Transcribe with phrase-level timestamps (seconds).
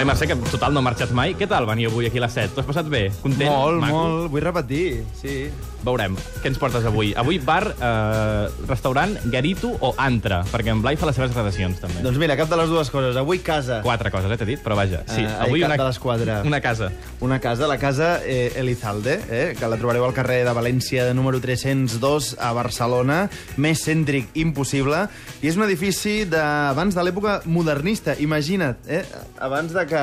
[0.00, 1.34] Blai Mercè, que total no ha marxat mai.
[1.36, 2.54] Què tal venir avui aquí a les 7?
[2.54, 3.10] T'ho has passat bé?
[3.20, 3.50] Content?
[3.52, 3.92] Molt, Maco?
[3.98, 4.30] molt.
[4.32, 5.50] Vull repetir, sí.
[5.84, 6.14] Veurem.
[6.40, 7.10] Què ens portes avui?
[7.20, 10.38] Avui bar, eh, restaurant, garito o antra?
[10.48, 12.00] Perquè en Blai fa les seves gradacions, també.
[12.04, 13.16] Doncs mira, cap de les dues coses.
[13.16, 13.82] Avui casa.
[13.84, 15.02] Quatre coses, eh, t'he dit, però vaja.
[15.06, 16.40] Sí, Eh, avui ai, cap una, de les quatre.
[16.48, 16.90] una casa.
[17.20, 21.12] Una casa, la casa eh, Elizalde, eh, que la trobareu al carrer de València de
[21.14, 25.08] número 302 a Barcelona, més cèntric impossible,
[25.42, 29.04] i és un edifici d'abans de l'època modernista, imagina't, eh,
[29.38, 30.00] abans de que,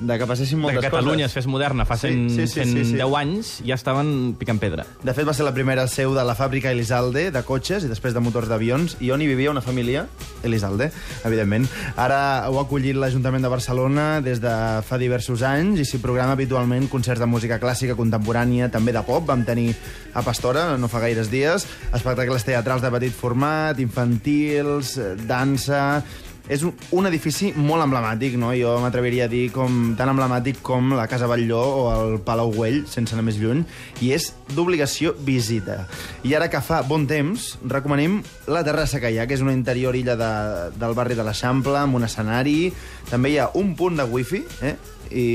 [0.00, 1.44] de que passessin De moltes que Catalunya es coses.
[1.44, 2.96] fes moderna fa Sí, 100, sí, sí, sí, sí.
[2.96, 4.86] 110 anys, ja estaven picant pedra.
[5.04, 8.16] De fet, va ser la primera seu de la fàbrica Elizalde, de cotxes i després
[8.16, 10.06] de motors d'avions, i on hi vivia una família,
[10.46, 10.88] Elizalde,
[11.28, 11.68] evidentment.
[12.00, 14.54] Ara ho ha acollit l'Ajuntament de Barcelona des de
[14.88, 19.26] fa diversos anys i s'hi programa habitualment concerts de música clàssica contemporània, també de pop.
[19.28, 19.74] Vam tenir
[20.14, 26.02] a Pastora, no fa gaires dies, espectacles teatrals de petit format, infantils, eh, dansa...
[26.50, 28.50] És un, un edifici molt emblemàtic, no?
[28.58, 32.80] Jo m'atreviria a dir com, tan emblemàtic com la Casa Batlló o el Palau Güell,
[32.90, 33.62] sense anar més lluny,
[34.02, 35.84] i és d'obligació visita.
[36.26, 38.18] I ara que fa bon temps, recomanem
[38.50, 40.32] la terrassa que hi ha, que és una interior illa de,
[40.74, 42.72] del barri de l'Eixample, amb un escenari,
[43.12, 44.74] també hi ha un punt de wifi, eh?
[45.10, 45.28] I,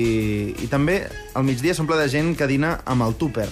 [0.64, 1.02] i també
[1.36, 3.48] al migdia s'omple de gent que dina amb el túper.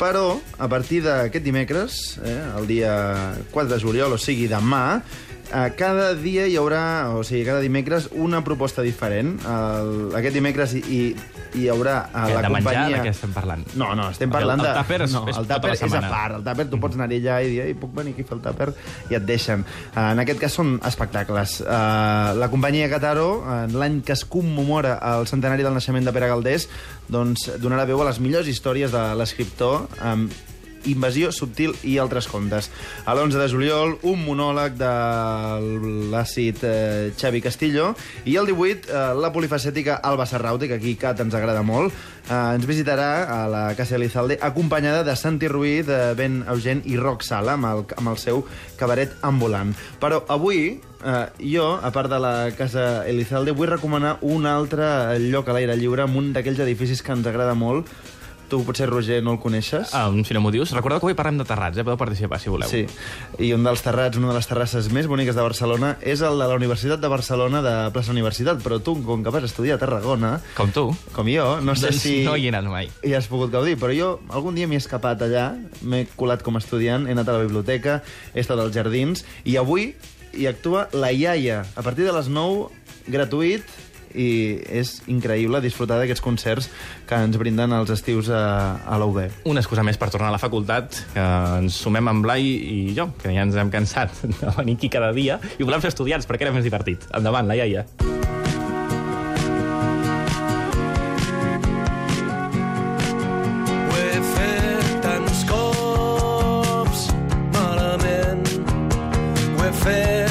[0.00, 2.94] Però, a partir d'aquest dimecres, eh, el dia
[3.52, 5.02] 4 de juliol, o sigui demà,
[5.76, 9.34] cada dia hi haurà, o sigui, cada dimecres, una proposta diferent.
[9.44, 11.00] El, aquest dimecres hi, hi,
[11.58, 12.96] hi haurà a Què, la de menjar, companyia...
[12.96, 13.64] de què estem parlant?
[13.76, 14.74] No, no, estem Perquè el- parlant el de...
[14.78, 16.36] tàper és- no, és el tota tàper és a part.
[16.38, 18.44] El tàper tu pots anar allà i dir, ei, puc venir aquí a fer el
[18.46, 18.68] tàper?
[19.10, 19.66] I et deixen.
[19.92, 21.58] Eh, En aquest cas són espectacles.
[21.60, 26.28] Eh, La companyia Cataro, en l'any que es commemora el centenari del naixement de Pere
[26.32, 26.68] Galdés,
[27.12, 30.32] doncs donarà veu a les millors històries de l'escriptor amb
[30.90, 32.70] Invasió subtil i altres contes.
[33.04, 34.92] A l'11 de juliol, un monòleg de
[36.12, 37.92] l'àcid eh, Xavi Castillo
[38.24, 41.94] i el 18, eh, la polifacètica Alba Serrauti, que aquí Cat ens agrada molt,
[42.28, 46.96] eh, ens visitarà a la Casa Elizalde acompanyada de Santi Ruiz, eh, Ben Eugen i
[46.96, 48.44] Roc Sala amb el, amb el seu
[48.78, 49.74] cabaret ambulant.
[50.00, 55.48] Però avui, eh, jo, a part de la Casa Elizalde, vull recomanar un altre lloc
[55.48, 57.90] a l'aire lliure amb un d'aquells edificis que ens agrada molt.
[58.52, 59.94] Tu potser, Roger, no el coneixes?
[59.96, 60.74] Ah, si no m'ho dius.
[60.76, 61.84] Recordeu que avui parlem de terrats, eh?
[61.86, 62.68] Podeu participar, si voleu.
[62.68, 62.82] Sí,
[63.40, 66.48] i un dels terrats, una de les terrasses més boniques de Barcelona és el de
[66.50, 70.34] la Universitat de Barcelona de Plaça Universitat, però tu, com que vas estudiar a Tarragona,
[70.58, 70.84] Com tu.
[71.16, 72.90] com jo, no sé Doncs si no hi he anat mai.
[73.00, 75.46] hi has pogut gaudir, però jo algun dia m'he escapat allà,
[75.80, 78.02] m'he colat com a estudiant, he anat a la biblioteca,
[78.34, 79.94] he estat als jardins, i avui
[80.36, 82.68] hi actua la iaia, a partir de les 9,
[83.08, 83.64] gratuït,
[84.14, 84.28] i
[84.82, 86.68] és increïble disfrutar d'aquests concerts
[87.08, 88.42] que ens brinden els estius a,
[88.86, 89.20] a la UB.
[89.50, 91.26] Una excusa més per tornar a la facultat, que
[91.62, 95.12] ens sumem amb Blai i jo, que ja ens hem cansat de venir aquí cada
[95.16, 97.08] dia, i volem ser estudiants perquè era més divertit.
[97.16, 97.86] Endavant, la iaia.
[105.02, 107.08] Tants cops
[107.56, 108.46] malament.
[109.58, 110.21] Ho he fet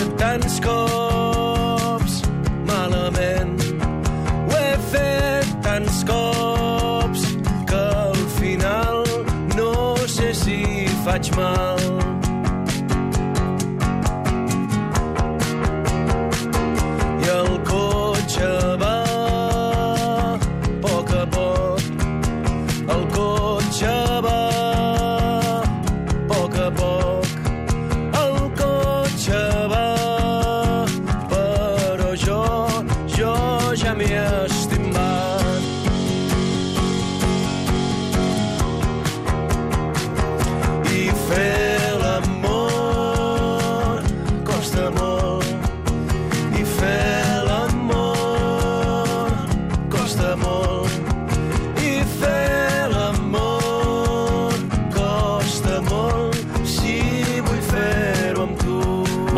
[5.71, 7.21] tants cops
[7.69, 9.03] que al final
[9.55, 10.59] no sé si
[11.05, 11.80] faig mal.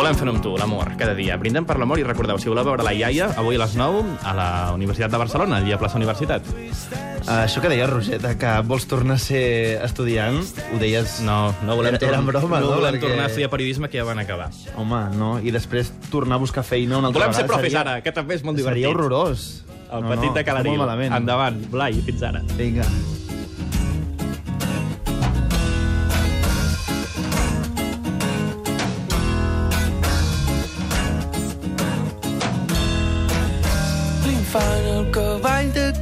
[0.04, 1.38] Volem fer-ho amb tu, l'amor, cada dia.
[1.40, 4.34] Brindem per l'amor i recordeu, si voleu veure la iaia, avui a les 9 a
[4.36, 6.44] la Universitat de Barcelona, al dia Plaça Universitat.
[7.24, 10.42] Uh, això que deies, Roger, de que vols tornar a ser estudiant,
[10.74, 11.22] ho deies...
[11.24, 12.82] No, no volem, Era, era broma, no, no?
[12.82, 14.50] volem Perquè- tornar a estudiar periodisme, que ja van acabar.
[14.76, 17.62] Home, no, i després tornar a buscar feina una altra Volem ser vegada.
[17.64, 18.84] profes ara, que també és molt divertit.
[18.84, 19.64] Seria horrorós.
[19.88, 21.16] El No, petit no, de malament.
[21.16, 22.44] Endavant, Blai, fins ara.
[22.60, 22.84] Vinga.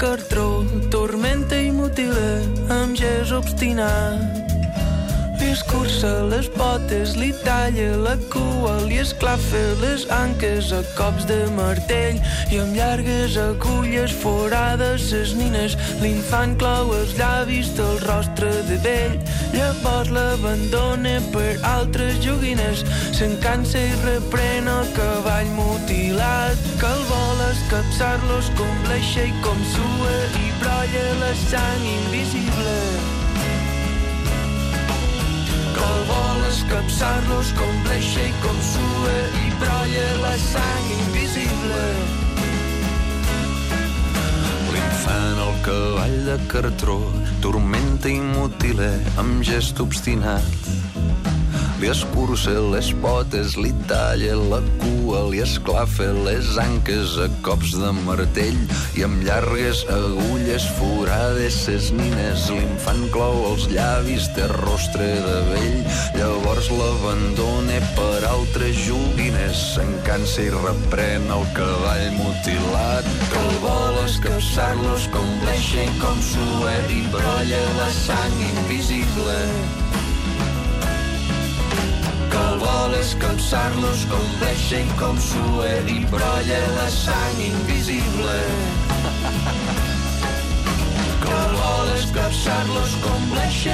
[0.01, 2.42] Cartró, tormenta i mutiler,
[2.74, 4.40] amb gest obstinat.
[5.51, 12.21] Escurça les potes, li talla la cua, li esclafa les anques a cops de martell.
[12.56, 19.19] I amb llargues agulles forades ses nines l'infant clau els llavis del rostre de vell.
[19.51, 26.68] Llavors l'abandona per altres joguines se'n cansa i reprèn el cavall mutilat.
[26.80, 33.10] Que el vol escapçar-los com bleixa i com sua i brolla la sang invisible
[35.88, 41.86] el vol escapçar-los com bleixa i com sua i brolla la sang invisible.
[44.72, 47.00] L'infant al cavall de cartró
[47.44, 50.90] tormenta i mutila amb gest obstinat
[51.81, 57.89] li escurça les potes, li talla la cua, li esclafa les anques a cops de
[58.04, 58.60] martell
[59.00, 65.81] i amb llargues agulles forades ses nines l'infant clou els llavis de rostre de vell.
[66.19, 73.10] Llavors l'abandona per altres joguines se'n cansa i reprèn el cavall mutilat.
[73.33, 79.39] Que el vol escapçar-los com bleixa com sua i brolla la sang invisible
[83.01, 84.77] el vol escapçar-los com bleixa
[85.89, 88.38] i brolla la sang invisible.
[91.24, 92.94] Que vol escapçar-los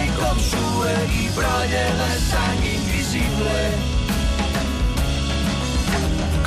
[0.06, 3.60] i com sua i brolla la sang invisible.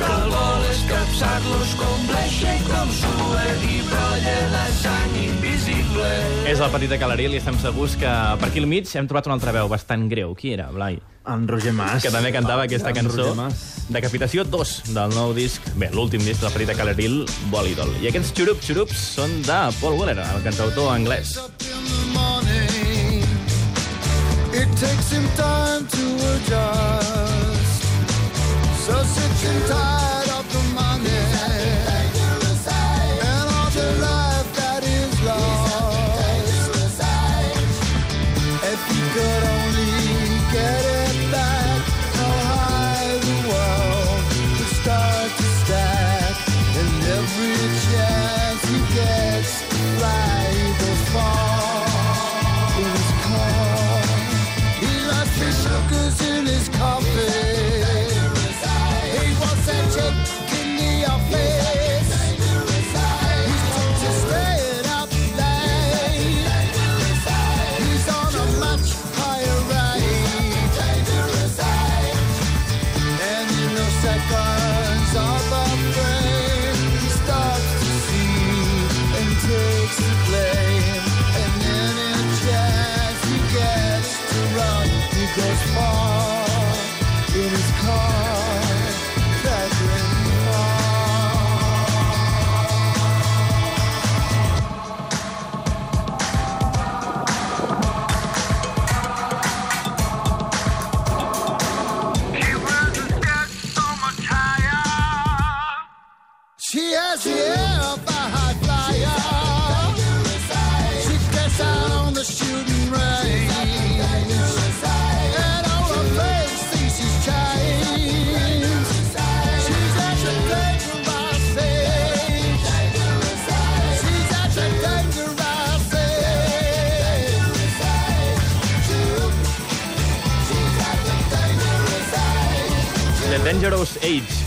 [0.01, 3.10] Que vol escapçar-los com bleixa i com sua
[6.61, 9.07] invisible És el petit de Calaril i estem segurs que per aquí al mig hem
[9.09, 10.35] trobat una altra veu bastant greu.
[10.37, 10.99] Qui era, Blai?
[11.25, 12.03] En Roger Mas.
[12.03, 13.31] Que també cantava aquesta En cançó.
[13.31, 13.63] Roger Mas.
[13.89, 17.89] Decapitació 2 del nou disc, bé, l'últim disc del petit de Calaril, Bolidol.
[18.03, 21.39] I aquests xurups, xurups són de Paul Weller, el cantautor anglès.
[21.41, 23.25] in.
[24.53, 26.05] It takes him time to
[26.35, 27.83] adjust.
[28.85, 30.10] So sick and tired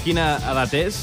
[0.05, 0.97] quina edat és?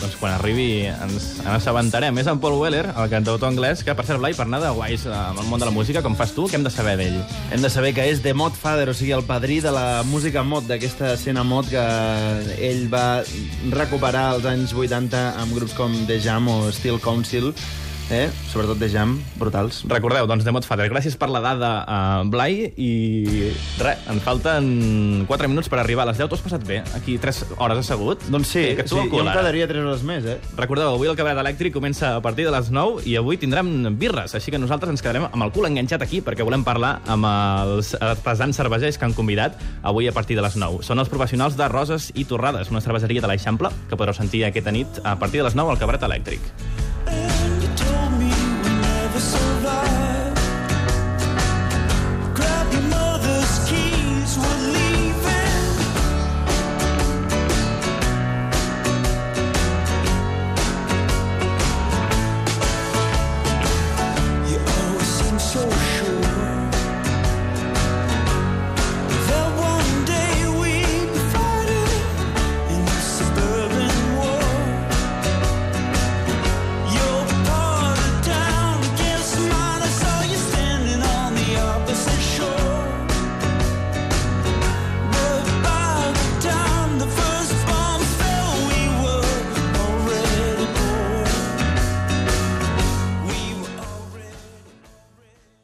[0.00, 2.16] Doncs quan arribi ens en assabentarem.
[2.18, 5.04] És en Paul Weller, el cantautor anglès, que per cert, Blai, per anar de guais
[5.06, 7.20] amb el món de la música, com fas tu, què hem de saber d'ell?
[7.52, 10.42] Hem de saber que és The Mod Father, o sigui, el padrí de la música
[10.42, 11.84] mod, d'aquesta escena mod que
[12.56, 13.22] ell va
[13.76, 17.52] recuperar als anys 80 amb grups com The Jam o Steel Council,
[18.10, 18.30] eh?
[18.50, 19.82] sobretot The Jam, brutals.
[19.88, 20.88] Recordeu, doncs, de Mod Father.
[20.92, 26.10] Gràcies per la dada, uh, Blai, i res, ens falten 4 minuts per arribar a
[26.10, 26.30] les 10.
[26.30, 26.82] T'ho has passat bé?
[26.98, 28.26] Aquí 3 hores assegut?
[28.32, 30.38] Doncs sí, que sí al jo cul, em quedaria 3 hores més, eh?
[30.58, 34.36] Recordeu, avui el Cabaret Elèctric comença a partir de les 9 i avui tindrem birres,
[34.38, 37.94] així que nosaltres ens quedarem amb el cul enganxat aquí perquè volem parlar amb els
[38.00, 40.82] artesans cervesers que han convidat avui a partir de les 9.
[40.86, 44.74] Són els professionals de Roses i Torrades, una cerveseria de l'Eixample que podreu sentir aquesta
[44.74, 46.91] nit a partir de les 9 al Cabaret Elèctric.
[49.22, 49.91] Survive.